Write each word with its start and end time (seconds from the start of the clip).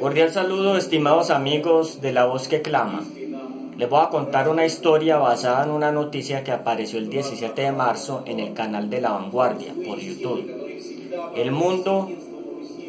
Cordial 0.00 0.32
saludo 0.32 0.76
estimados 0.76 1.30
amigos 1.30 2.00
de 2.00 2.12
La 2.12 2.24
Voz 2.24 2.48
que 2.48 2.60
Clama. 2.60 3.04
Les 3.76 3.88
voy 3.88 4.00
a 4.02 4.08
contar 4.08 4.48
una 4.48 4.66
historia 4.66 5.16
basada 5.18 5.64
en 5.64 5.70
una 5.70 5.92
noticia 5.92 6.42
que 6.42 6.50
apareció 6.50 6.98
el 6.98 7.08
17 7.08 7.62
de 7.62 7.70
marzo 7.70 8.24
en 8.26 8.40
el 8.40 8.52
canal 8.52 8.90
de 8.90 9.00
La 9.00 9.12
Vanguardia 9.12 9.74
por 9.86 10.00
YouTube. 10.00 10.50
El 11.36 11.52
mundo 11.52 12.10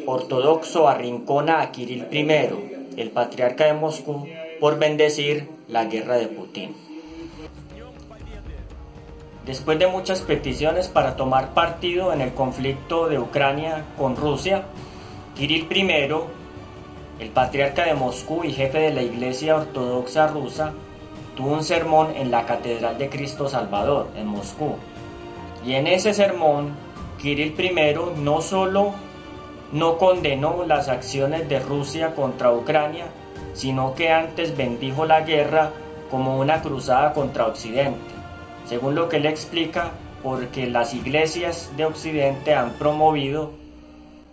ortodoxo 0.06 0.88
arrincona 0.88 1.60
a 1.60 1.70
Kirill 1.70 2.08
I, 2.10 2.96
el 2.96 3.10
patriarca 3.10 3.66
de 3.66 3.74
Moscú, 3.74 4.26
por 4.58 4.76
bendecir 4.76 5.48
la 5.68 5.84
guerra 5.84 6.16
de 6.16 6.26
Putin. 6.26 6.90
Después 9.46 9.78
de 9.78 9.86
muchas 9.86 10.20
peticiones 10.20 10.88
para 10.88 11.16
tomar 11.16 11.54
partido 11.54 12.12
en 12.12 12.20
el 12.20 12.34
conflicto 12.34 13.08
de 13.08 13.18
Ucrania 13.18 13.84
con 13.96 14.16
Rusia, 14.16 14.64
Kirill 15.34 15.66
I, 15.70 16.08
el 17.20 17.30
patriarca 17.30 17.84
de 17.86 17.94
Moscú 17.94 18.44
y 18.44 18.52
jefe 18.52 18.78
de 18.78 18.92
la 18.92 19.02
Iglesia 19.02 19.56
Ortodoxa 19.56 20.26
rusa, 20.26 20.72
tuvo 21.36 21.54
un 21.54 21.64
sermón 21.64 22.08
en 22.16 22.30
la 22.30 22.44
Catedral 22.44 22.98
de 22.98 23.08
Cristo 23.08 23.48
Salvador, 23.48 24.08
en 24.14 24.26
Moscú. 24.26 24.76
Y 25.64 25.74
en 25.74 25.86
ese 25.86 26.12
sermón, 26.12 26.74
Kirill 27.18 27.58
I 27.58 27.94
no 28.16 28.42
solo 28.42 28.92
no 29.72 29.98
condenó 29.98 30.64
las 30.66 30.88
acciones 30.88 31.48
de 31.48 31.60
Rusia 31.60 32.14
contra 32.14 32.52
Ucrania, 32.52 33.06
sino 33.54 33.94
que 33.94 34.10
antes 34.10 34.56
bendijo 34.56 35.06
la 35.06 35.22
guerra 35.22 35.70
como 36.10 36.38
una 36.38 36.60
cruzada 36.60 37.12
contra 37.12 37.46
Occidente, 37.46 38.19
según 38.65 38.95
lo 38.95 39.09
que 39.09 39.17
él 39.17 39.25
explica, 39.25 39.91
porque 40.23 40.67
las 40.67 40.93
iglesias 40.93 41.71
de 41.77 41.85
Occidente 41.85 42.55
han 42.55 42.71
promovido 42.73 43.51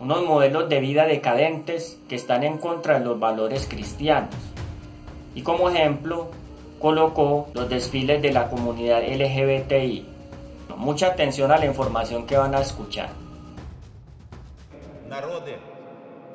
unos 0.00 0.24
modelos 0.24 0.68
de 0.68 0.80
vida 0.80 1.06
decadentes 1.06 1.98
que 2.08 2.16
están 2.16 2.42
en 2.42 2.58
contra 2.58 2.98
de 2.98 3.04
los 3.04 3.20
valores 3.20 3.68
cristianos. 3.68 4.34
Y 5.34 5.42
como 5.42 5.70
ejemplo, 5.70 6.30
colocó 6.80 7.48
los 7.54 7.68
desfiles 7.68 8.20
de 8.20 8.32
la 8.32 8.48
comunidad 8.48 9.02
LGBTI. 9.02 10.06
Mucha 10.76 11.06
atención 11.08 11.52
a 11.52 11.58
la 11.58 11.66
información 11.66 12.26
que 12.26 12.36
van 12.36 12.54
a 12.54 12.60
escuchar. 12.60 13.10
Народы, 15.08 15.58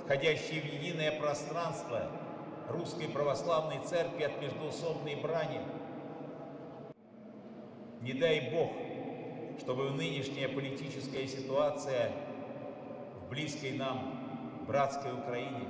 входящие 0.06 0.62
в 0.62 0.66
единое 0.66 1.12
пространство 1.20 2.00
Русской 2.70 3.08
Православной 3.08 3.80
Церкви 3.80 4.24
от 4.24 4.40
междуусобной 4.40 5.16
брани, 5.16 5.60
не 8.03 8.13
дай 8.13 8.51
Бог, 8.51 8.71
чтобы 9.61 9.91
нынешняя 9.91 10.49
политическая 10.49 11.27
ситуация 11.27 12.13
в 13.21 13.29
близкой 13.31 13.73
нам 13.73 14.65
братской 14.67 15.13
Украине 15.13 15.69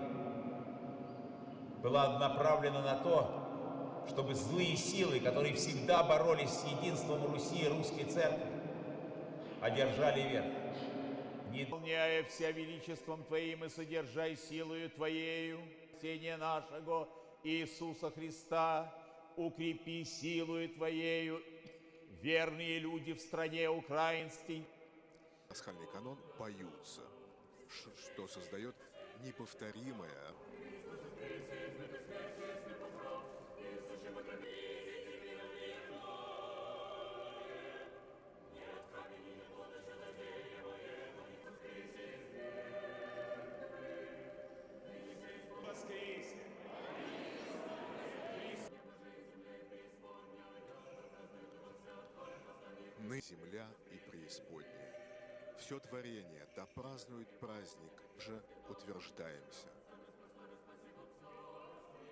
была 1.82 2.18
направлена 2.18 2.82
на 2.82 2.94
то, 2.96 4.04
чтобы 4.08 4.34
злые 4.34 4.76
силы, 4.76 5.20
которые 5.20 5.54
всегда 5.54 6.02
боролись 6.02 6.50
с 6.50 6.64
единством 6.64 7.24
Руси 7.32 7.64
и 7.64 7.68
русской 7.68 8.04
церкви, 8.04 8.46
одержали 9.60 10.22
верх. 10.28 10.46
Не 11.50 11.64
Исполняя 11.64 12.24
вся 12.24 12.50
величеством 12.50 13.22
Твоим 13.24 13.64
и 13.64 13.68
содержай 13.68 14.36
силою 14.36 14.88
Твоею, 14.90 15.60
спасение 16.02 16.36
нашего 16.36 17.08
Иисуса 17.44 18.10
Христа, 18.10 18.92
укрепи 19.36 20.04
силою 20.04 20.68
Твоею 20.70 21.40
верные 22.22 22.78
люди 22.78 23.12
в 23.12 23.20
стране 23.20 23.68
украинской. 23.68 24.64
Пасхальный 25.48 25.86
канон 25.88 26.16
поются, 26.38 27.02
что 27.68 28.26
создает 28.28 28.74
неповторимое 29.22 30.32
земля 53.31 53.67
и 53.91 54.09
преисподняя. 54.09 54.93
Все 55.57 55.79
творение 55.79 56.45
да 56.55 56.65
празднует 56.75 57.27
праздник, 57.39 57.91
же 58.19 58.41
утверждаемся. 58.69 59.67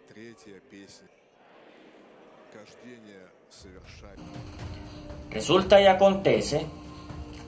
Третья 0.07 0.59
песня. 0.71 1.09
Кождение 2.53 3.27
совершать. 3.49 4.19
Resulta 5.29 5.81
y 5.81 5.85
acontece 5.85 6.65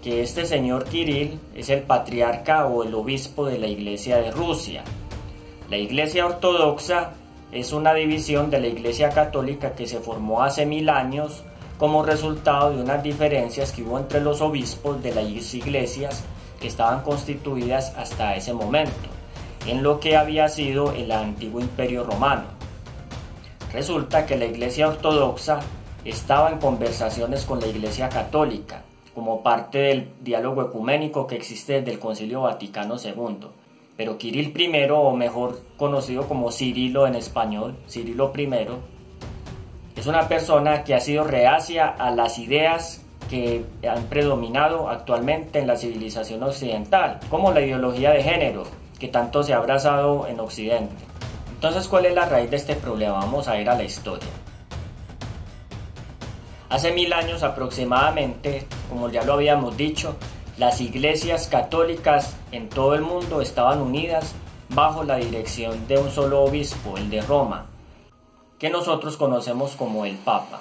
que 0.04 0.22
este 0.22 0.46
señor 0.46 0.86
Kirill 0.86 1.40
es 1.56 1.70
el 1.70 1.84
patriarca 1.84 2.68
o 2.68 2.84
el 2.84 2.94
obispo 2.94 3.46
de 3.46 3.58
la 3.58 3.68
Iglesia 3.68 4.18
de 4.18 4.32
Rusia. 4.32 4.84
La 5.70 5.78
Iglesia 5.78 6.26
Ortodoxa 6.26 7.14
es 7.52 7.72
una 7.72 7.94
división 7.94 8.50
de 8.50 8.60
la 8.60 8.68
Iglesia 8.68 9.10
Católica 9.10 9.74
que 9.74 9.88
se 9.88 10.00
formó 10.00 10.44
hace 10.44 10.66
mil 10.66 10.90
años 10.90 11.44
como 11.83 12.05
resultado 12.05 12.71
de 12.71 12.81
unas 12.81 13.03
diferencias 13.03 13.73
que 13.73 13.83
hubo 13.83 13.99
entre 13.99 14.21
los 14.21 14.41
obispos 14.41 15.03
de 15.03 15.13
las 15.13 15.53
iglesias 15.53 16.23
que 16.61 16.69
estaban 16.69 17.03
constituidas 17.03 17.93
hasta 17.97 18.37
ese 18.37 18.55
momento, 18.55 19.09
en 19.67 19.83
lo 19.83 19.99
que 19.99 20.17
había 20.17 20.49
sido 20.49 20.93
el 20.93 21.11
antiguo 21.11 21.61
imperio 21.61 22.05
romano. 22.05 22.45
Resulta 23.73 24.27
que 24.27 24.37
la 24.37 24.45
Iglesia 24.45 24.87
Ortodoxa 24.87 25.59
estaba 26.05 26.51
en 26.51 26.59
conversaciones 26.59 27.45
con 27.45 27.59
la 27.59 27.67
Iglesia 27.67 28.09
Católica, 28.09 28.85
como 29.13 29.43
parte 29.43 29.79
del 29.79 30.13
diálogo 30.21 30.63
ecuménico 30.63 31.27
que 31.27 31.35
existe 31.35 31.81
desde 31.81 31.95
el 31.95 31.99
Concilio 31.99 32.43
Vaticano 32.43 32.95
II. 32.95 33.49
Pero 33.97 34.19
Kirill 34.19 34.55
I, 34.57 34.89
o 34.93 35.17
mejor 35.17 35.59
conocido 35.77 36.29
como 36.29 36.53
Cirilo 36.53 37.09
en 37.09 37.17
español, 37.17 37.75
Cirilo 37.89 38.33
I, 38.37 38.47
es 39.97 40.07
una 40.07 40.29
persona 40.29 40.85
que 40.85 40.95
ha 40.95 41.01
sido 41.01 41.25
reacia 41.25 41.89
a 41.89 42.11
las 42.11 42.39
ideas 42.39 43.03
que 43.29 43.65
han 43.89 44.05
predominado 44.05 44.89
actualmente 44.89 45.59
en 45.59 45.67
la 45.67 45.77
civilización 45.77 46.43
occidental, 46.43 47.21
como 47.31 47.53
la 47.53 47.61
ideología 47.61 48.11
de 48.11 48.23
género, 48.23 48.65
que 48.99 49.09
tanto 49.09 49.43
se 49.43 49.55
ha 49.55 49.59
abrazado 49.59 50.27
en 50.27 50.41
Occidente. 50.41 51.05
Entonces, 51.55 51.89
¿cuál 51.89 52.07
es 52.07 52.15
la 52.15 52.27
raíz 52.27 52.51
de 52.51 52.57
este 52.57 52.75
problema? 52.75 53.15
Vamos 53.15 53.49
a 53.49 53.59
ir 53.59 53.69
a 53.71 53.75
la 53.75 53.85
historia. 53.85 54.29
Hace 56.69 56.93
mil 56.93 57.13
años 57.13 57.43
aproximadamente, 57.43 58.67
como 58.89 59.11
ya 59.11 59.25
lo 59.25 59.35
habíamos 59.35 59.77
dicho, 59.77 60.17
las 60.59 60.81
iglesias 60.81 61.47
católicas 61.49 62.35
en 62.51 62.69
todo 62.69 62.95
el 62.95 63.03
mundo 63.03 63.41
estaban 63.43 63.81
unidas 63.81 64.35
bajo 64.71 65.05
la 65.05 65.17
dirección 65.17 65.87
de 65.87 65.99
un 65.99 66.11
solo 66.11 66.45
obispo, 66.45 66.97
el 66.97 67.11
de 67.11 67.21
Roma, 67.21 67.67
que 68.63 68.71
nosotros 68.71 69.17
conocemos 69.17 69.75
como 69.75 70.07
el 70.07 70.15
Papa. 70.15 70.61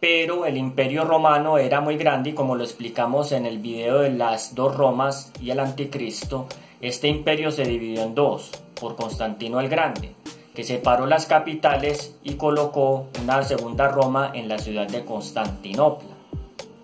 Pero 0.00 0.46
el 0.46 0.56
imperio 0.56 1.04
romano 1.04 1.58
era 1.58 1.82
muy 1.82 1.98
grande 1.98 2.30
y 2.30 2.32
como 2.32 2.56
lo 2.56 2.64
explicamos 2.64 3.32
en 3.32 3.44
el 3.44 3.58
video 3.58 3.98
de 3.98 4.08
las 4.08 4.54
dos 4.54 4.74
Romas 4.74 5.30
y 5.42 5.50
el 5.50 5.60
anticristo, 5.60 6.46
este 6.80 7.08
imperio 7.08 7.50
se 7.50 7.64
dividió 7.64 8.00
en 8.00 8.14
dos, 8.14 8.50
por 8.80 8.96
Constantino 8.96 9.60
el 9.60 9.68
Grande, 9.68 10.14
que 10.54 10.64
separó 10.64 11.04
las 11.04 11.26
capitales 11.26 12.16
y 12.22 12.36
colocó 12.36 13.08
una 13.22 13.42
segunda 13.42 13.88
Roma 13.88 14.32
en 14.32 14.48
la 14.48 14.58
ciudad 14.58 14.88
de 14.88 15.04
Constantinopla, 15.04 16.16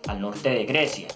al 0.09 0.21
norte 0.21 0.51
de 0.51 0.67
Grecia. 0.67 1.09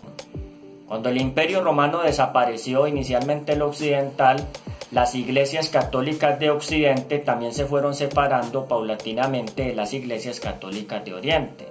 Cuando 0.88 1.10
el 1.10 1.20
imperio 1.20 1.62
romano 1.62 2.00
desapareció 2.00 2.86
inicialmente 2.86 3.52
el 3.52 3.60
occidental, 3.60 4.48
las 4.90 5.14
iglesias 5.14 5.68
católicas 5.68 6.40
de 6.40 6.50
Occidente 6.50 7.18
también 7.18 7.52
se 7.52 7.66
fueron 7.66 7.94
separando 7.94 8.66
paulatinamente 8.66 9.64
de 9.64 9.74
las 9.74 9.94
iglesias 9.94 10.40
católicas 10.40 11.04
de 11.04 11.14
Oriente. 11.14 11.68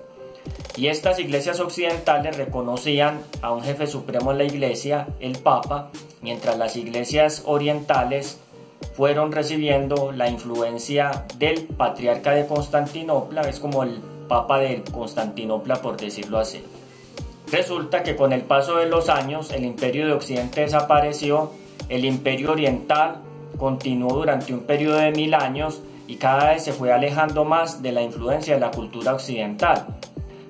Y 0.78 0.88
estas 0.88 1.20
iglesias 1.20 1.60
occidentales 1.60 2.38
reconocían 2.38 3.22
a 3.42 3.52
un 3.52 3.62
jefe 3.62 3.88
supremo 3.88 4.32
de 4.32 4.38
la 4.38 4.44
iglesia, 4.46 5.08
el 5.20 5.38
Papa, 5.38 5.92
mientras 6.22 6.58
las 6.58 6.78
iglesias 6.78 7.44
orientales 7.46 8.40
fueron 8.94 9.32
recibiendo 9.32 10.12
la 10.14 10.30
influencia 10.30 11.26
del 11.38 11.66
patriarca 11.66 12.32
de 12.32 12.48
Constantinopla, 12.48 13.42
es 13.42 13.60
como 13.60 13.84
el 13.84 14.00
Papa 14.30 14.60
de 14.60 14.84
Constantinopla 14.92 15.82
por 15.82 15.98
decirlo 15.98 16.38
así. 16.38 16.64
Resulta 17.52 18.04
que 18.04 18.16
con 18.16 18.32
el 18.32 18.42
paso 18.42 18.78
de 18.78 18.86
los 18.86 19.10
años 19.10 19.52
el 19.52 19.66
imperio 19.66 20.06
de 20.06 20.14
Occidente 20.14 20.62
desapareció, 20.62 21.52
el 21.90 22.06
imperio 22.06 22.52
oriental 22.52 23.22
continuó 23.58 24.14
durante 24.14 24.54
un 24.54 24.62
periodo 24.62 24.98
de 24.98 25.12
mil 25.12 25.34
años 25.34 25.82
y 26.08 26.16
cada 26.16 26.52
vez 26.52 26.64
se 26.64 26.74
fue 26.74 26.92
alejando 26.92 27.46
más 27.46 27.82
de 27.82 27.92
la 27.92 28.02
influencia 28.02 28.56
de 28.56 28.60
la 28.60 28.72
cultura 28.72 29.14
occidental. 29.14 30.00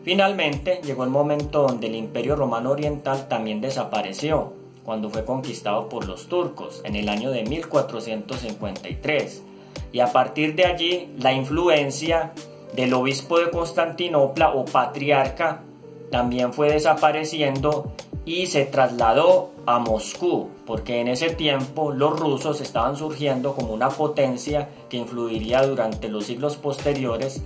Finalmente 0.04 0.80
llegó 0.84 1.04
el 1.04 1.10
momento 1.10 1.64
donde 1.64 1.88
el 1.88 1.96
Imperio 1.96 2.36
Romano 2.36 2.72
Oriental 2.72 3.28
también 3.28 3.60
desapareció, 3.60 4.54
cuando 4.86 5.10
fue 5.10 5.26
conquistado 5.26 5.90
por 5.90 6.08
los 6.08 6.28
turcos 6.28 6.82
en 6.86 6.96
el 6.96 7.10
año 7.10 7.32
de 7.32 7.44
1453. 7.44 9.44
Y 9.92 10.00
a 10.00 10.12
partir 10.12 10.56
de 10.56 10.66
allí 10.66 11.14
la 11.20 11.34
influencia 11.34 12.32
del 12.74 12.94
obispo 12.94 13.40
de 13.40 13.50
Constantinopla 13.50 14.54
o 14.54 14.66
patriarca 14.66 15.62
también 16.10 16.54
fue 16.54 16.72
desapareciendo 16.72 17.92
y 18.26 18.48
se 18.48 18.66
trasladó 18.66 19.52
a 19.66 19.80
Moscú, 19.80 20.50
porque 20.66 21.00
en 21.00 21.08
ese 21.08 21.30
tiempo 21.30 21.92
los 21.92 22.20
rusos 22.20 22.62
estaban 22.62 22.96
surgiendo 22.96 23.56
como 23.56 23.74
una 23.74 23.90
potencia 23.90 24.70
que 24.90 24.98
influiría 24.98 25.64
durante 25.64 26.10
los 26.10 26.26
siglos 26.26 26.58
posteriores 26.58 27.42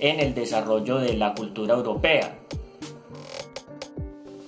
en 0.00 0.20
el 0.20 0.34
desarrollo 0.34 0.98
de 0.98 1.14
la 1.14 1.34
cultura 1.34 1.74
europea. 1.74 2.38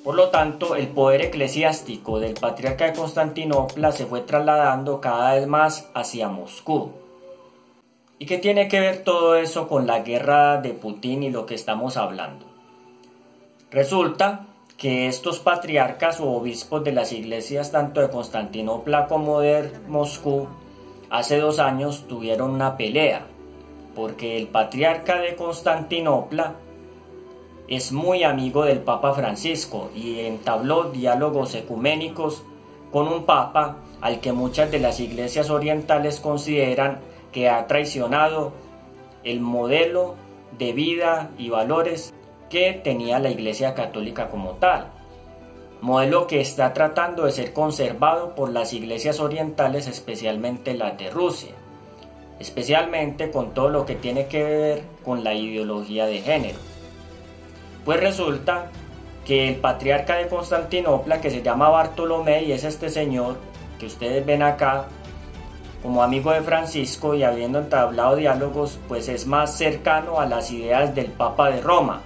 Por 0.05 0.15
lo 0.15 0.29
tanto, 0.31 0.77
el 0.77 0.89
poder 0.89 1.23
eclesiástico 1.23 2.21
del 2.21 2.35
patriarca 2.35 2.87
de 2.87 2.95
Constantinopla 2.95 3.93
se 3.93 4.07
fue 4.07 4.23
trasladando 4.23 5.01
cada 5.01 5.35
vez 5.35 5.47
más 5.47 5.91
hacia 5.95 6.29
Moscú. 6.29 6.93
¿Y 8.19 8.27
qué 8.27 8.39
tiene 8.39 8.69
que 8.69 8.81
ver 8.81 9.05
todo 9.05 9.37
eso 9.37 9.69
con 9.69 9.87
la 9.87 10.01
guerra 10.01 10.61
de 10.61 10.73
Putin 10.73 11.23
y 11.23 11.31
lo 11.31 11.47
que 11.47 11.55
estamos 11.55 11.97
hablando? 11.97 12.47
Resulta 13.71 14.47
que 14.81 15.09
estos 15.09 15.41
patriarcas 15.41 16.21
o 16.21 16.31
obispos 16.31 16.83
de 16.83 16.93
las 16.93 17.13
iglesias 17.13 17.71
tanto 17.71 18.01
de 18.01 18.09
Constantinopla 18.09 19.09
como 19.09 19.41
de 19.41 19.71
Moscú 19.87 20.49
hace 21.11 21.39
dos 21.39 21.59
años 21.59 22.07
tuvieron 22.09 22.53
una 22.53 22.79
pelea, 22.79 23.27
porque 23.95 24.39
el 24.39 24.49
patriarca 24.49 25.21
de 25.21 25.37
Constantinopla 25.37 26.55
es 27.69 27.93
muy 27.93 28.25
amigo 28.25 28.65
del 28.65 28.79
Papa 28.79 29.13
Francisco 29.13 29.91
y 29.95 30.21
entabló 30.21 30.85
diálogos 30.85 31.55
ecuménicos 31.55 32.43
con 32.91 33.07
un 33.07 33.27
papa 33.27 33.77
al 34.01 34.21
que 34.21 34.33
muchas 34.33 34.71
de 34.71 34.79
las 34.79 34.99
iglesias 34.99 35.51
orientales 35.51 36.21
consideran 36.21 37.01
que 37.33 37.51
ha 37.51 37.67
traicionado 37.67 38.53
el 39.25 39.41
modelo 39.41 40.15
de 40.59 40.73
vida 40.73 41.31
y 41.37 41.51
valores 41.51 42.15
que 42.51 42.73
tenía 42.73 43.19
la 43.21 43.31
Iglesia 43.31 43.75
Católica 43.75 44.29
como 44.29 44.55
tal, 44.55 44.89
modelo 45.81 46.27
que 46.27 46.41
está 46.41 46.75
tratando 46.75 47.25
de 47.25 47.33
ser 47.33 47.53
conservado 47.53 48.35
por 48.35 48.51
las 48.51 48.75
iglesias 48.75 49.21
orientales, 49.21 49.87
especialmente 49.87 50.75
la 50.75 50.91
de 50.91 51.09
Rusia, 51.11 51.53
especialmente 52.39 53.31
con 53.31 53.55
todo 53.55 53.71
lo 53.71 53.87
que 53.87 53.95
tiene 53.95 54.27
que 54.27 54.43
ver 54.43 54.83
con 55.05 55.25
la 55.25 55.33
ideología 55.33 56.07
de 56.07 56.21
género. 56.21 56.59
Pues 57.85 58.01
resulta 58.01 58.67
que 59.25 59.49
el 59.49 59.57
patriarca 59.57 60.17
de 60.17 60.27
Constantinopla, 60.27 61.21
que 61.21 61.31
se 61.31 61.43
llama 61.43 61.69
Bartolomé, 61.69 62.43
y 62.43 62.53
es 62.53 62.65
este 62.65 62.89
señor 62.89 63.37
que 63.79 63.87
ustedes 63.87 64.27
ven 64.27 64.43
acá, 64.43 64.87
como 65.83 66.03
amigo 66.03 66.33
de 66.33 66.43
Francisco 66.43 67.15
y 67.15 67.23
habiendo 67.23 67.61
entablado 67.61 68.17
diálogos, 68.17 68.79
pues 68.89 69.09
es 69.09 69.27
más 69.27 69.57
cercano 69.57 70.21
a 70.21 70.27
las 70.27 70.51
ideas 70.51 70.95
del 70.95 71.07
Papa 71.07 71.51
de 71.51 71.63
Roma, 71.63 72.03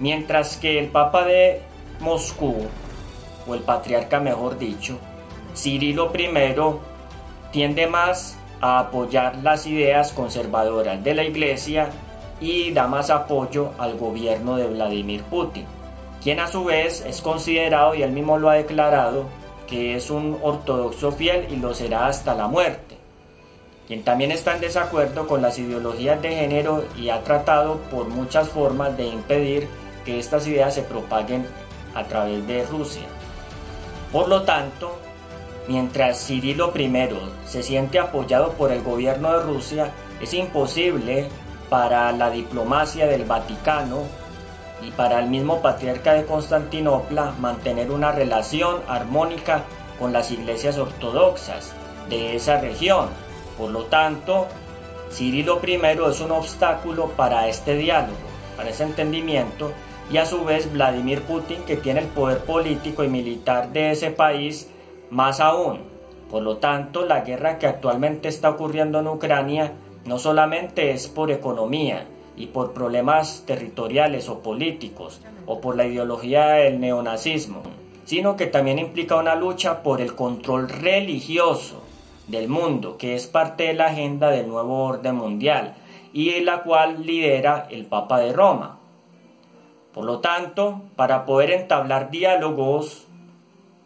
Mientras 0.00 0.56
que 0.56 0.78
el 0.78 0.88
Papa 0.88 1.24
de 1.24 1.62
Moscú, 2.00 2.56
o 3.46 3.54
el 3.54 3.60
patriarca 3.60 4.20
mejor 4.20 4.58
dicho, 4.58 4.98
Cirilo 5.54 6.12
I, 6.14 6.30
tiende 7.50 7.86
más 7.86 8.36
a 8.60 8.78
apoyar 8.78 9.36
las 9.42 9.66
ideas 9.66 10.12
conservadoras 10.12 11.02
de 11.02 11.14
la 11.14 11.24
Iglesia 11.24 11.88
y 12.40 12.72
da 12.72 12.86
más 12.86 13.08
apoyo 13.10 13.70
al 13.78 13.96
gobierno 13.96 14.56
de 14.56 14.66
Vladimir 14.66 15.22
Putin, 15.24 15.64
quien 16.22 16.40
a 16.40 16.48
su 16.48 16.64
vez 16.64 17.04
es 17.06 17.22
considerado, 17.22 17.94
y 17.94 18.02
él 18.02 18.12
mismo 18.12 18.38
lo 18.38 18.50
ha 18.50 18.54
declarado, 18.54 19.24
que 19.66 19.96
es 19.96 20.10
un 20.10 20.38
ortodoxo 20.42 21.12
fiel 21.12 21.46
y 21.50 21.56
lo 21.56 21.74
será 21.74 22.06
hasta 22.06 22.34
la 22.34 22.48
muerte, 22.48 22.96
quien 23.86 24.04
también 24.04 24.30
está 24.30 24.54
en 24.54 24.60
desacuerdo 24.60 25.26
con 25.26 25.40
las 25.40 25.58
ideologías 25.58 26.20
de 26.20 26.34
género 26.34 26.84
y 26.96 27.08
ha 27.08 27.22
tratado 27.22 27.76
por 27.90 28.08
muchas 28.08 28.48
formas 28.48 28.96
de 28.96 29.06
impedir 29.06 29.68
que 30.06 30.18
estas 30.18 30.46
ideas 30.46 30.74
se 30.74 30.82
propaguen 30.82 31.46
a 31.94 32.04
través 32.04 32.46
de 32.46 32.64
Rusia. 32.64 33.02
Por 34.12 34.28
lo 34.28 34.42
tanto, 34.42 34.96
mientras 35.68 36.24
Cirilo 36.24 36.72
I 36.74 36.90
se 37.44 37.62
siente 37.62 37.98
apoyado 37.98 38.52
por 38.52 38.72
el 38.72 38.82
gobierno 38.82 39.32
de 39.32 39.42
Rusia, 39.42 39.90
es 40.20 40.32
imposible 40.32 41.28
para 41.68 42.12
la 42.12 42.30
diplomacia 42.30 43.06
del 43.06 43.24
Vaticano 43.24 44.04
y 44.80 44.90
para 44.92 45.18
el 45.18 45.28
mismo 45.28 45.60
patriarca 45.60 46.12
de 46.12 46.24
Constantinopla 46.24 47.34
mantener 47.40 47.90
una 47.90 48.12
relación 48.12 48.80
armónica 48.88 49.64
con 49.98 50.12
las 50.12 50.30
iglesias 50.30 50.78
ortodoxas 50.78 51.72
de 52.08 52.36
esa 52.36 52.60
región. 52.60 53.08
Por 53.58 53.70
lo 53.70 53.84
tanto, 53.86 54.46
Cirilo 55.10 55.60
I 55.66 55.80
es 56.08 56.20
un 56.20 56.30
obstáculo 56.30 57.08
para 57.08 57.48
este 57.48 57.74
diálogo, 57.74 58.16
para 58.56 58.70
ese 58.70 58.84
entendimiento 58.84 59.72
y 60.10 60.18
a 60.18 60.26
su 60.26 60.44
vez 60.44 60.72
Vladimir 60.72 61.22
Putin 61.22 61.62
que 61.66 61.76
tiene 61.76 62.00
el 62.00 62.06
poder 62.06 62.38
político 62.44 63.02
y 63.04 63.08
militar 63.08 63.72
de 63.72 63.90
ese 63.90 64.10
país 64.10 64.70
más 65.10 65.40
aún. 65.40 65.80
Por 66.30 66.42
lo 66.42 66.56
tanto, 66.58 67.04
la 67.04 67.20
guerra 67.20 67.58
que 67.58 67.66
actualmente 67.66 68.28
está 68.28 68.50
ocurriendo 68.50 69.00
en 69.00 69.08
Ucrania 69.08 69.72
no 70.04 70.18
solamente 70.18 70.92
es 70.92 71.08
por 71.08 71.30
economía 71.30 72.06
y 72.36 72.46
por 72.46 72.72
problemas 72.72 73.44
territoriales 73.46 74.28
o 74.28 74.40
políticos 74.40 75.20
o 75.46 75.60
por 75.60 75.76
la 75.76 75.86
ideología 75.86 76.48
del 76.48 76.80
neonazismo, 76.80 77.62
sino 78.04 78.36
que 78.36 78.46
también 78.46 78.78
implica 78.78 79.16
una 79.16 79.34
lucha 79.34 79.82
por 79.82 80.00
el 80.00 80.14
control 80.14 80.68
religioso 80.68 81.82
del 82.28 82.48
mundo, 82.48 82.96
que 82.98 83.14
es 83.14 83.26
parte 83.26 83.64
de 83.64 83.74
la 83.74 83.86
agenda 83.86 84.30
del 84.30 84.48
nuevo 84.48 84.84
orden 84.84 85.16
mundial 85.16 85.74
y 86.12 86.40
la 86.40 86.62
cual 86.62 87.04
lidera 87.04 87.66
el 87.70 87.86
Papa 87.86 88.18
de 88.20 88.32
Roma. 88.32 88.78
Por 89.96 90.04
lo 90.04 90.18
tanto, 90.18 90.82
para 90.94 91.24
poder 91.24 91.50
entablar 91.50 92.10
diálogos 92.10 93.06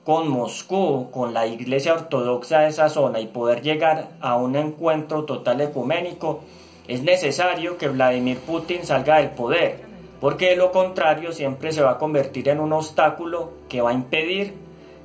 con 0.02 0.28
Moscú, 0.28 1.08
con 1.12 1.32
la 1.34 1.46
Iglesia 1.46 1.94
Ortodoxa 1.94 2.62
de 2.62 2.70
esa 2.70 2.88
zona 2.88 3.20
y 3.20 3.28
poder 3.28 3.62
llegar 3.62 4.08
a 4.20 4.34
un 4.34 4.56
encuentro 4.56 5.24
total 5.24 5.60
ecuménico, 5.60 6.40
es 6.88 7.04
necesario 7.04 7.78
que 7.78 7.86
Vladimir 7.86 8.38
Putin 8.38 8.84
salga 8.84 9.18
del 9.18 9.30
poder, 9.30 9.82
porque 10.20 10.48
de 10.48 10.56
lo 10.56 10.72
contrario 10.72 11.30
siempre 11.30 11.70
se 11.70 11.82
va 11.82 11.92
a 11.92 11.98
convertir 11.98 12.48
en 12.48 12.58
un 12.58 12.72
obstáculo 12.72 13.52
que 13.68 13.80
va 13.80 13.90
a 13.90 13.94
impedir 13.94 14.54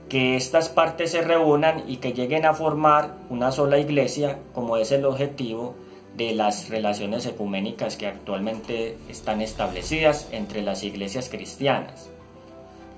que 0.09 0.35
estas 0.35 0.69
partes 0.69 1.11
se 1.11 1.21
reúnan 1.21 1.83
y 1.87 1.97
que 1.97 2.13
lleguen 2.13 2.45
a 2.45 2.55
formar 2.55 3.13
una 3.29 3.51
sola 3.51 3.77
iglesia, 3.77 4.39
como 4.55 4.75
es 4.77 4.91
el 4.91 5.05
objetivo 5.05 5.75
de 6.15 6.33
las 6.33 6.69
relaciones 6.69 7.25
ecuménicas 7.25 7.97
que 7.97 8.07
actualmente 8.07 8.97
están 9.09 9.41
establecidas 9.41 10.27
entre 10.31 10.61
las 10.61 10.83
iglesias 10.83 11.29
cristianas. 11.29 12.09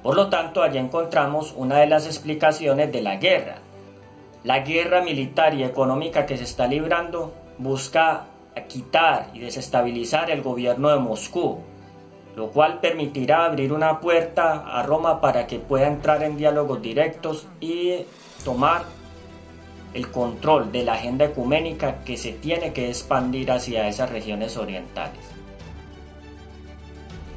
Por 0.04 0.16
lo 0.16 0.30
tanto, 0.30 0.62
allí 0.62 0.78
encontramos 0.78 1.54
una 1.58 1.80
de 1.80 1.88
las 1.88 2.06
explicaciones 2.06 2.92
de 2.92 3.02
la 3.02 3.16
guerra. 3.16 3.58
La 4.44 4.60
guerra 4.60 5.02
militar 5.02 5.54
y 5.56 5.64
económica 5.64 6.26
que 6.26 6.38
se 6.38 6.44
está 6.44 6.68
librando 6.68 7.34
busca 7.58 8.28
quitar 8.68 9.30
y 9.34 9.40
desestabilizar 9.40 10.32
el 10.32 10.42
gobierno 10.42 10.90
de 10.90 10.98
Moscú, 10.98 11.60
lo 12.36 12.52
cual 12.52 12.80
permitirá 12.80 13.46
abrir 13.46 13.74
una 13.74 14.00
puerta 14.00 14.66
a 14.68 14.84
Roma 14.84 15.22
para 15.22 15.48
que 15.48 15.60
pueda 15.60 15.88
entrar 15.88 16.24
en 16.24 16.38
diálogos 16.38 16.82
directos 16.82 17.48
y 17.60 18.06
tomar 18.44 18.84
el 19.94 20.10
control 20.10 20.72
de 20.72 20.84
la 20.84 20.94
agenda 20.94 21.26
ecuménica 21.26 22.04
que 22.04 22.18
se 22.18 22.34
tiene 22.34 22.74
que 22.74 22.90
expandir 22.90 23.52
hacia 23.52 23.88
esas 23.88 24.10
regiones 24.10 24.58
orientales. 24.58 25.20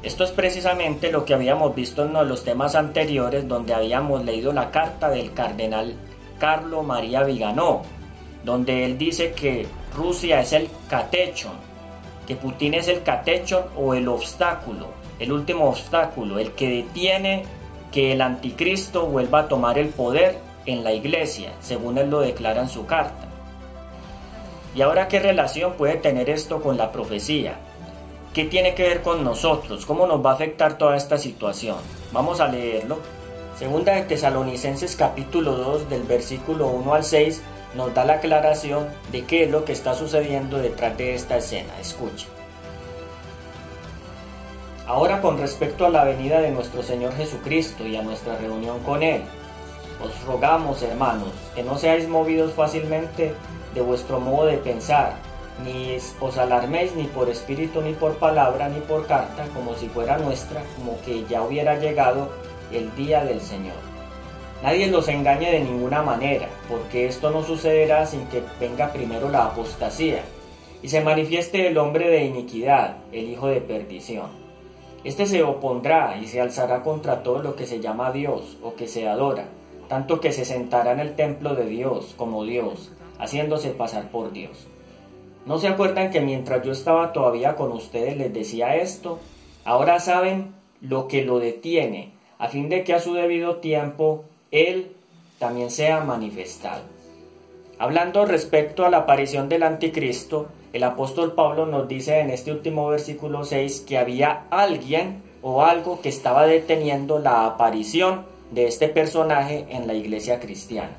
Esto 0.03 0.23
es 0.23 0.31
precisamente 0.31 1.11
lo 1.11 1.25
que 1.25 1.35
habíamos 1.35 1.75
visto 1.75 2.03
en 2.03 2.09
uno 2.09 2.23
de 2.23 2.29
los 2.29 2.43
temas 2.43 2.73
anteriores 2.75 3.47
donde 3.47 3.73
habíamos 3.73 4.25
leído 4.25 4.51
la 4.51 4.71
carta 4.71 5.09
del 5.09 5.33
cardenal 5.33 5.95
Carlo 6.39 6.81
María 6.81 7.23
Viganó, 7.23 7.83
donde 8.43 8.85
él 8.85 8.97
dice 8.97 9.31
que 9.33 9.67
Rusia 9.95 10.41
es 10.41 10.53
el 10.53 10.69
catechon, 10.89 11.53
que 12.25 12.35
Putin 12.35 12.73
es 12.73 12.87
el 12.87 13.03
catechon 13.03 13.65
o 13.77 13.93
el 13.93 14.07
obstáculo, 14.07 14.87
el 15.19 15.31
último 15.31 15.69
obstáculo, 15.69 16.39
el 16.39 16.53
que 16.53 16.67
detiene 16.69 17.43
que 17.91 18.13
el 18.13 18.21
anticristo 18.21 19.05
vuelva 19.05 19.41
a 19.41 19.47
tomar 19.47 19.77
el 19.77 19.89
poder 19.89 20.39
en 20.65 20.83
la 20.83 20.93
iglesia, 20.93 21.53
según 21.59 21.97
él 21.97 22.09
lo 22.09 22.19
declara 22.19 22.61
en 22.61 22.69
su 22.69 22.85
carta. 22.85 23.27
¿Y 24.75 24.81
ahora 24.81 25.07
qué 25.07 25.19
relación 25.19 25.73
puede 25.73 25.95
tener 25.95 26.29
esto 26.29 26.61
con 26.61 26.77
la 26.77 26.91
profecía? 26.91 27.55
¿Qué 28.33 28.45
tiene 28.45 28.73
que 28.75 28.83
ver 28.83 29.01
con 29.01 29.23
nosotros? 29.23 29.85
¿Cómo 29.85 30.07
nos 30.07 30.25
va 30.25 30.31
a 30.31 30.35
afectar 30.35 30.77
toda 30.77 30.95
esta 30.95 31.17
situación? 31.17 31.77
Vamos 32.13 32.39
a 32.39 32.47
leerlo. 32.47 32.99
Segunda 33.57 33.93
de 33.93 34.03
Tesalonicenses 34.03 34.95
capítulo 34.95 35.55
2 35.55 35.89
del 35.89 36.03
versículo 36.03 36.67
1 36.67 36.93
al 36.93 37.03
6 37.03 37.41
nos 37.75 37.93
da 37.93 38.05
la 38.05 38.13
aclaración 38.13 38.87
de 39.11 39.25
qué 39.25 39.43
es 39.43 39.51
lo 39.51 39.65
que 39.65 39.73
está 39.73 39.93
sucediendo 39.93 40.57
detrás 40.57 40.97
de 40.97 41.15
esta 41.15 41.37
escena. 41.37 41.77
Escucha. 41.79 42.27
Ahora 44.87 45.21
con 45.21 45.37
respecto 45.37 45.85
a 45.85 45.89
la 45.89 46.03
venida 46.03 46.39
de 46.39 46.51
nuestro 46.51 46.83
Señor 46.83 47.13
Jesucristo 47.15 47.85
y 47.85 47.95
a 47.95 48.01
nuestra 48.01 48.37
reunión 48.37 48.79
con 48.79 49.03
Él, 49.03 49.21
os 50.03 50.23
rogamos, 50.25 50.81
hermanos, 50.81 51.31
que 51.55 51.63
no 51.63 51.77
seáis 51.77 52.07
movidos 52.07 52.53
fácilmente 52.53 53.33
de 53.73 53.81
vuestro 53.81 54.19
modo 54.19 54.45
de 54.45 54.57
pensar, 54.57 55.13
ni 55.63 55.97
os 56.19 56.37
alarméis 56.37 56.95
ni 56.95 57.03
por 57.03 57.29
espíritu, 57.29 57.81
ni 57.81 57.93
por 57.93 58.15
palabra, 58.15 58.69
ni 58.69 58.79
por 58.81 59.05
carta, 59.07 59.45
como 59.53 59.75
si 59.75 59.87
fuera 59.87 60.17
nuestra, 60.17 60.61
como 60.75 60.99
que 61.01 61.25
ya 61.25 61.43
hubiera 61.43 61.77
llegado 61.79 62.29
el 62.71 62.93
día 62.95 63.23
del 63.23 63.41
Señor. 63.41 63.75
Nadie 64.63 64.87
los 64.87 65.07
engañe 65.07 65.51
de 65.51 65.59
ninguna 65.59 66.03
manera, 66.03 66.47
porque 66.69 67.07
esto 67.07 67.31
no 67.31 67.43
sucederá 67.43 68.05
sin 68.05 68.27
que 68.27 68.43
venga 68.59 68.93
primero 68.93 69.29
la 69.29 69.45
apostasía, 69.45 70.23
y 70.83 70.89
se 70.89 71.01
manifieste 71.01 71.67
el 71.67 71.77
hombre 71.77 72.09
de 72.09 72.25
iniquidad, 72.25 72.97
el 73.11 73.29
hijo 73.29 73.47
de 73.47 73.61
perdición. 73.61 74.29
Este 75.03 75.25
se 75.25 75.41
opondrá 75.41 76.17
y 76.21 76.27
se 76.27 76.41
alzará 76.41 76.83
contra 76.83 77.23
todo 77.23 77.41
lo 77.41 77.55
que 77.55 77.65
se 77.65 77.79
llama 77.79 78.11
Dios 78.11 78.57
o 78.61 78.75
que 78.75 78.87
se 78.87 79.07
adora, 79.07 79.45
tanto 79.91 80.21
que 80.21 80.31
se 80.31 80.45
sentará 80.45 80.93
en 80.93 81.01
el 81.01 81.15
templo 81.15 81.53
de 81.53 81.65
Dios 81.65 82.13
como 82.15 82.45
Dios, 82.45 82.93
haciéndose 83.19 83.71
pasar 83.71 84.09
por 84.09 84.31
Dios. 84.31 84.67
¿No 85.45 85.57
se 85.57 85.67
acuerdan 85.67 86.11
que 86.11 86.21
mientras 86.21 86.63
yo 86.63 86.71
estaba 86.71 87.11
todavía 87.11 87.57
con 87.57 87.73
ustedes 87.73 88.15
les 88.15 88.33
decía 88.33 88.77
esto? 88.77 89.19
Ahora 89.65 89.99
saben 89.99 90.53
lo 90.79 91.09
que 91.09 91.25
lo 91.25 91.39
detiene, 91.39 92.13
a 92.37 92.47
fin 92.47 92.69
de 92.69 92.85
que 92.85 92.93
a 92.93 93.01
su 93.01 93.15
debido 93.15 93.57
tiempo 93.57 94.23
Él 94.51 94.93
también 95.39 95.69
sea 95.69 95.99
manifestado. 95.99 96.83
Hablando 97.77 98.25
respecto 98.25 98.85
a 98.85 98.89
la 98.89 98.99
aparición 98.99 99.49
del 99.49 99.63
anticristo, 99.63 100.47
el 100.71 100.83
apóstol 100.83 101.33
Pablo 101.33 101.65
nos 101.65 101.89
dice 101.89 102.21
en 102.21 102.29
este 102.29 102.53
último 102.53 102.87
versículo 102.87 103.43
6 103.43 103.81
que 103.81 103.97
había 103.97 104.45
alguien 104.51 105.21
o 105.41 105.63
algo 105.63 105.99
que 105.99 106.07
estaba 106.07 106.47
deteniendo 106.47 107.19
la 107.19 107.45
aparición 107.45 108.31
de 108.51 108.67
este 108.67 108.87
personaje 108.87 109.65
en 109.69 109.87
la 109.87 109.93
iglesia 109.93 110.39
cristiana. 110.39 110.97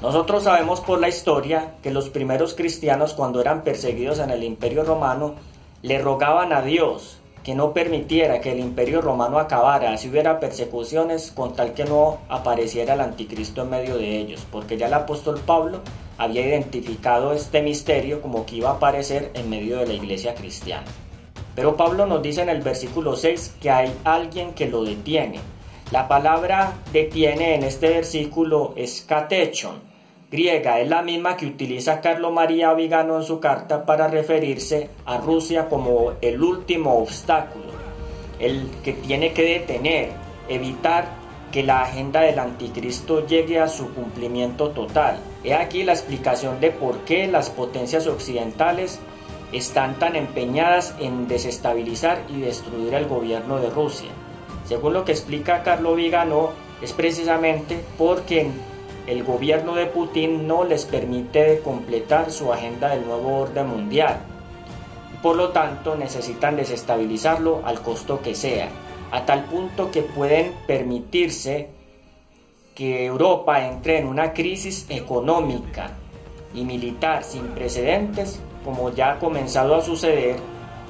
Nosotros 0.00 0.44
sabemos 0.44 0.80
por 0.80 1.00
la 1.00 1.08
historia 1.08 1.74
que 1.82 1.90
los 1.90 2.10
primeros 2.10 2.54
cristianos 2.54 3.14
cuando 3.14 3.40
eran 3.40 3.62
perseguidos 3.62 4.18
en 4.18 4.30
el 4.30 4.44
imperio 4.44 4.84
romano 4.84 5.34
le 5.82 5.98
rogaban 5.98 6.52
a 6.52 6.62
Dios 6.62 7.18
que 7.42 7.54
no 7.54 7.72
permitiera 7.72 8.40
que 8.40 8.50
el 8.50 8.58
imperio 8.58 9.00
romano 9.00 9.38
acabara, 9.38 9.96
si 9.96 10.08
hubiera 10.08 10.40
persecuciones, 10.40 11.30
con 11.30 11.54
tal 11.54 11.74
que 11.74 11.84
no 11.84 12.18
apareciera 12.28 12.94
el 12.94 13.00
anticristo 13.00 13.62
en 13.62 13.70
medio 13.70 13.96
de 13.96 14.18
ellos, 14.18 14.44
porque 14.50 14.76
ya 14.76 14.88
el 14.88 14.94
apóstol 14.94 15.40
Pablo 15.46 15.80
había 16.18 16.44
identificado 16.44 17.32
este 17.32 17.62
misterio 17.62 18.20
como 18.20 18.44
que 18.44 18.56
iba 18.56 18.70
a 18.70 18.74
aparecer 18.74 19.30
en 19.34 19.48
medio 19.48 19.78
de 19.78 19.86
la 19.86 19.92
iglesia 19.92 20.34
cristiana. 20.34 20.86
Pero 21.54 21.76
Pablo 21.76 22.04
nos 22.06 22.20
dice 22.20 22.42
en 22.42 22.48
el 22.48 22.62
versículo 22.62 23.14
6 23.14 23.56
que 23.60 23.70
hay 23.70 23.94
alguien 24.02 24.52
que 24.52 24.68
lo 24.68 24.82
detiene. 24.82 25.38
La 25.92 26.08
palabra 26.08 26.72
detiene 26.92 27.54
en 27.54 27.62
este 27.62 27.88
versículo 27.88 28.72
es 28.74 29.04
katechon, 29.06 29.80
griega, 30.32 30.80
es 30.80 30.88
la 30.88 31.02
misma 31.02 31.36
que 31.36 31.46
utiliza 31.46 32.00
Carlo 32.00 32.32
María 32.32 32.74
Vigano 32.74 33.18
en 33.18 33.22
su 33.22 33.38
carta 33.38 33.86
para 33.86 34.08
referirse 34.08 34.90
a 35.04 35.18
Rusia 35.18 35.68
como 35.68 36.14
el 36.20 36.42
último 36.42 36.98
obstáculo, 36.98 37.66
el 38.40 38.68
que 38.82 38.94
tiene 38.94 39.32
que 39.32 39.44
detener, 39.44 40.10
evitar 40.48 41.06
que 41.52 41.62
la 41.62 41.82
agenda 41.82 42.22
del 42.22 42.40
anticristo 42.40 43.24
llegue 43.24 43.60
a 43.60 43.68
su 43.68 43.94
cumplimiento 43.94 44.70
total. 44.70 45.20
He 45.44 45.54
aquí 45.54 45.84
la 45.84 45.92
explicación 45.92 46.58
de 46.58 46.72
por 46.72 46.98
qué 47.04 47.28
las 47.28 47.48
potencias 47.48 48.08
occidentales 48.08 48.98
están 49.52 50.00
tan 50.00 50.16
empeñadas 50.16 50.96
en 50.98 51.28
desestabilizar 51.28 52.24
y 52.28 52.40
destruir 52.40 52.92
el 52.92 53.06
gobierno 53.06 53.60
de 53.60 53.70
Rusia. 53.70 54.10
Según 54.66 54.94
lo 54.94 55.04
que 55.04 55.12
explica 55.12 55.62
Carlo 55.62 55.94
Vigano, 55.94 56.50
es 56.82 56.92
precisamente 56.92 57.82
porque 57.96 58.50
el 59.06 59.22
gobierno 59.22 59.74
de 59.74 59.86
Putin 59.86 60.46
no 60.46 60.64
les 60.64 60.84
permite 60.84 61.60
completar 61.60 62.30
su 62.30 62.52
agenda 62.52 62.90
del 62.90 63.06
nuevo 63.06 63.38
orden 63.38 63.68
mundial. 63.68 64.18
Por 65.22 65.36
lo 65.36 65.50
tanto, 65.50 65.96
necesitan 65.96 66.56
desestabilizarlo 66.56 67.62
al 67.64 67.80
costo 67.80 68.20
que 68.20 68.34
sea, 68.34 68.68
a 69.12 69.24
tal 69.24 69.44
punto 69.44 69.90
que 69.90 70.02
pueden 70.02 70.52
permitirse 70.66 71.68
que 72.74 73.06
Europa 73.06 73.66
entre 73.66 73.98
en 73.98 74.06
una 74.06 74.32
crisis 74.32 74.86
económica 74.90 75.90
y 76.52 76.64
militar 76.64 77.24
sin 77.24 77.46
precedentes, 77.48 78.40
como 78.64 78.90
ya 78.90 79.12
ha 79.12 79.18
comenzado 79.18 79.76
a 79.76 79.80
suceder, 79.80 80.36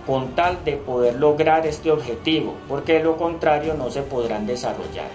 con 0.07 0.35
tal 0.35 0.65
de 0.65 0.77
poder 0.77 1.17
lograr 1.17 1.67
este 1.67 1.91
objetivo, 1.91 2.55
porque 2.69 2.95
de 2.95 3.05
lo 3.05 3.17
contrario 3.17 3.75
no 3.75 3.91
se 3.91 4.03
podrán 4.03 4.47
desarrollar. 4.47 5.09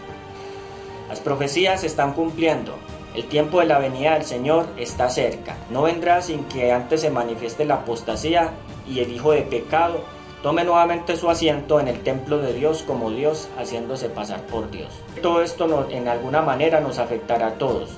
Las 1.07 1.19
profecías 1.19 1.81
se 1.81 1.87
están 1.87 2.13
cumpliendo. 2.13 2.75
El 3.15 3.25
tiempo 3.25 3.59
de 3.59 3.65
la 3.65 3.79
venida 3.79 4.13
del 4.13 4.23
Señor 4.23 4.67
está 4.77 5.09
cerca. 5.09 5.57
No 5.69 5.83
vendrá 5.83 6.21
sin 6.21 6.45
que 6.45 6.71
antes 6.71 7.01
se 7.01 7.09
manifieste 7.09 7.65
la 7.65 7.75
apostasía 7.75 8.51
y 8.87 8.99
el 8.99 9.11
hijo 9.11 9.31
de 9.31 9.41
pecado 9.41 9.99
tome 10.41 10.63
nuevamente 10.63 11.17
su 11.17 11.29
asiento 11.29 11.79
en 11.79 11.87
el 11.87 11.99
templo 12.01 12.37
de 12.37 12.53
Dios 12.53 12.83
como 12.83 13.11
Dios 13.11 13.49
haciéndose 13.57 14.09
pasar 14.09 14.41
por 14.43 14.71
Dios. 14.71 14.89
Todo 15.21 15.41
esto 15.41 15.87
en 15.89 16.07
alguna 16.07 16.41
manera 16.41 16.79
nos 16.79 16.97
afectará 16.97 17.47
a 17.47 17.53
todos, 17.55 17.89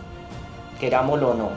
querámoslo 0.80 1.32
o 1.32 1.34
no. 1.36 1.50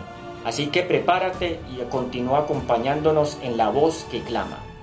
Así 0.45 0.69
que 0.69 0.83
prepárate 0.83 1.59
y 1.75 1.83
continúa 1.91 2.41
acompañándonos 2.41 3.39
en 3.43 3.57
la 3.57 3.71
voz 3.71 4.07
que 4.11 4.21
clama. 4.21 4.66